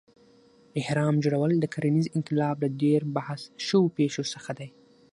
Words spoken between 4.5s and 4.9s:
دی.